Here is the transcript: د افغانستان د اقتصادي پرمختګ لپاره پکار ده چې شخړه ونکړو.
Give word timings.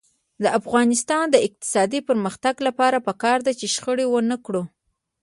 د 0.43 0.45
افغانستان 0.59 1.25
د 1.31 1.35
اقتصادي 1.47 1.99
پرمختګ 2.09 2.55
لپاره 2.67 2.97
پکار 3.07 3.37
ده 3.45 3.51
چې 3.59 3.65
شخړه 3.75 4.05
ونکړو. 4.09 4.63